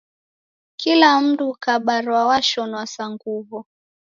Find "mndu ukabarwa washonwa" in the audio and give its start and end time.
1.21-2.81